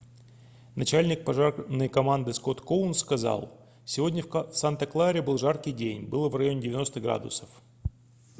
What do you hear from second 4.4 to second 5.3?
санта-кларе